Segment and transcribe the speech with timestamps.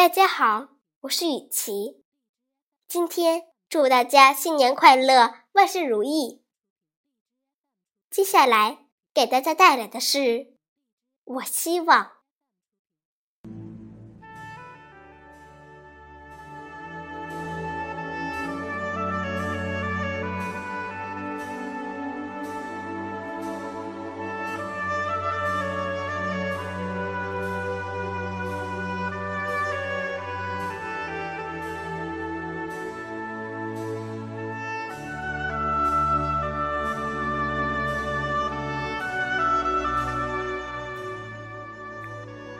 [0.00, 0.68] 大家好，
[1.00, 2.02] 我是雨琪。
[2.88, 6.42] 今天祝大家新年快乐，万事如意。
[8.08, 10.54] 接下来给大家带来的是，
[11.24, 12.19] 我希望。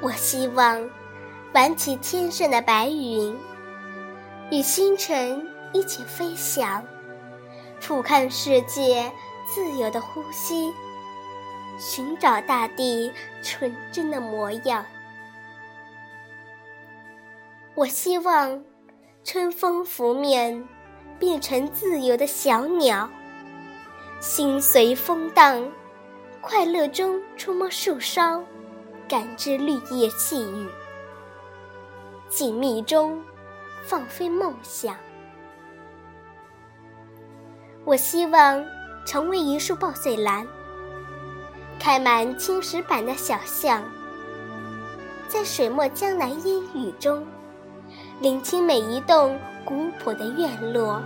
[0.03, 0.89] 我希望
[1.53, 3.39] 挽起天上的白云，
[4.51, 6.83] 与星辰一起飞翔，
[7.79, 9.13] 俯瞰世界，
[9.47, 10.73] 自由的呼吸，
[11.79, 14.83] 寻找大地纯真的模样。
[17.75, 18.65] 我希望
[19.23, 20.67] 春风拂面，
[21.19, 23.07] 变成自由的小鸟，
[24.19, 25.71] 心随风荡，
[26.41, 28.43] 快乐中触摸树梢。
[29.11, 30.69] 感知绿叶细语，
[32.29, 33.21] 静谧中
[33.83, 34.95] 放飞梦想。
[37.85, 38.65] 我希望
[39.05, 40.47] 成为一束报岁兰，
[41.81, 43.83] 开满青石板的小巷，
[45.27, 47.27] 在水墨江南烟雨中，
[48.21, 51.03] 聆听每一栋古朴的院落，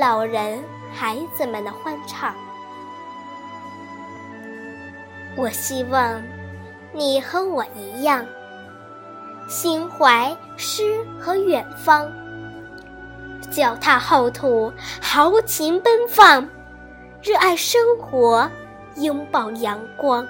[0.00, 2.34] 老人孩子们的欢唱。
[5.36, 6.22] 我希望。
[6.92, 8.26] 你和我一样，
[9.48, 12.10] 心怀诗和远方，
[13.50, 16.48] 脚踏厚土，豪情奔放，
[17.22, 18.50] 热爱生活，
[18.96, 20.26] 拥抱阳光。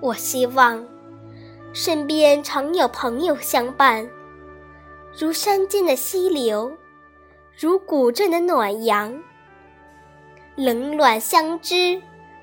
[0.00, 0.84] 我希望
[1.72, 4.08] 身边常有朋友相伴，
[5.16, 6.72] 如山间的溪流，
[7.56, 9.22] 如古镇的暖阳，
[10.56, 12.00] 冷暖相知。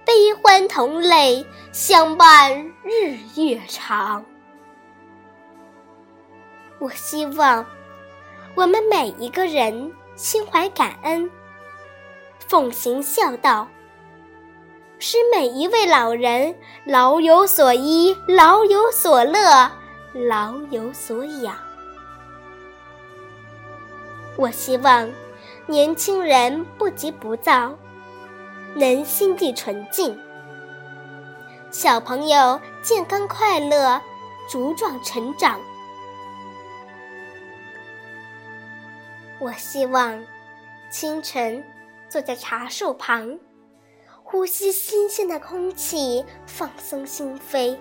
[0.10, 4.26] 悲欢同泪，相伴日月长。
[6.80, 7.64] 我希望
[8.56, 11.30] 我们每一个人心怀感恩，
[12.40, 13.68] 奉行孝道，
[14.98, 16.56] 使每一位老人
[16.86, 19.72] 老有所依、老有所乐、
[20.12, 21.56] 老有所养。
[24.38, 25.08] 我希望
[25.68, 27.78] 年轻人不急不躁。
[28.76, 30.18] 能心地纯净，
[31.72, 34.02] 小朋友健康快乐，
[34.50, 35.60] 茁壮成长。
[39.40, 40.24] 我希望
[40.92, 41.64] 清晨
[42.08, 43.40] 坐在茶树旁，
[44.24, 47.76] 呼吸新鲜的空气，放松心扉，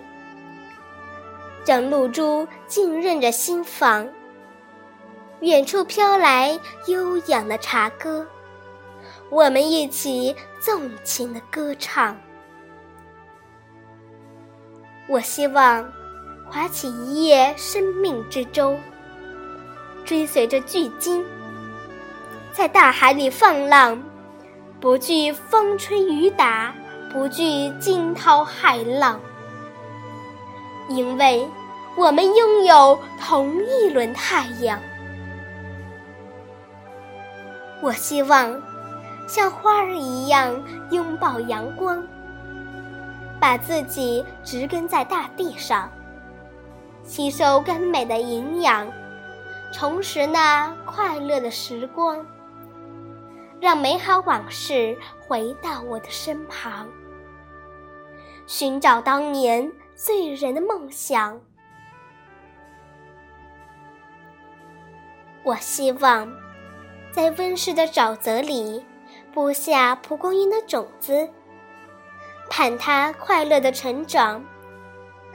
[1.65, 4.09] 让露珠浸润着心房。
[5.41, 8.27] 远处飘来悠扬的茶歌。
[9.29, 12.17] 我们一起纵情的歌唱。
[15.07, 15.87] 我希望
[16.49, 18.75] 划起一叶生命之舟，
[20.03, 21.23] 追随着巨鲸，
[22.51, 24.01] 在大海里放浪，
[24.79, 26.73] 不惧风吹雨打，
[27.13, 29.19] 不惧惊涛骇浪，
[30.89, 31.47] 因为
[31.95, 34.79] 我们拥有同一轮太阳。
[37.83, 38.68] 我希望。
[39.29, 40.59] 像花儿一样
[40.89, 42.03] 拥抱阳光，
[43.39, 45.87] 把自己植根在大地上，
[47.03, 48.91] 吸收甘美的营养，
[49.71, 52.25] 重拾那快乐的时光，
[53.61, 54.97] 让美好往事
[55.27, 56.89] 回到我的身旁，
[58.47, 61.39] 寻找当年醉人的梦想。
[65.43, 66.27] 我希望
[67.11, 68.83] 在温室的沼泽里。
[69.33, 71.29] 播下蒲公英的种子，
[72.49, 74.43] 盼它快乐的成长，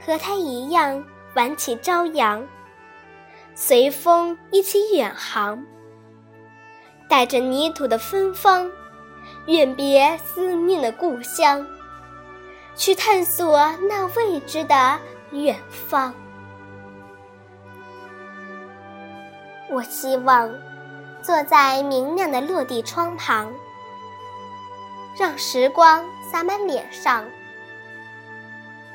[0.05, 1.03] 和它一样
[1.35, 2.45] 挽起朝阳，
[3.55, 5.65] 随风一起远航，
[7.07, 8.69] 带着泥土的芬芳，
[9.47, 11.65] 远别思念的故乡，
[12.75, 13.57] 去探索
[13.87, 14.99] 那未知的
[15.31, 16.13] 远方。
[19.69, 20.53] 我希望
[21.21, 23.53] 坐在明亮的落地窗旁。
[25.17, 27.25] 让时光洒满脸上，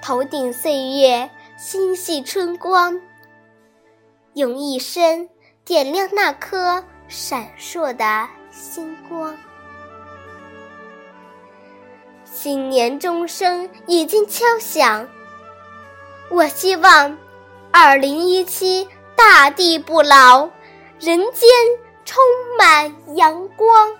[0.03, 3.01] 头顶岁月，心系春光，
[4.35, 5.29] 用一生
[5.65, 9.35] 点亮那颗闪烁的星光。
[12.25, 15.09] 新年钟声已经敲响，
[16.31, 17.17] 我希望，
[17.71, 18.87] 二零一七
[19.17, 20.51] 大地不老，
[20.99, 21.49] 人间
[22.05, 22.23] 充
[22.59, 24.00] 满阳光。